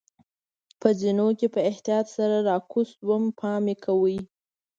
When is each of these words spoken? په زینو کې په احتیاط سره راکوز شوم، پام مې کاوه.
په 0.79 0.87
زینو 0.99 1.27
کې 1.39 1.47
په 1.55 1.59
احتیاط 1.69 2.07
سره 2.17 2.37
راکوز 2.49 2.87
شوم، 2.97 3.23
پام 3.39 3.59
مې 3.65 3.75
کاوه. 3.83 4.17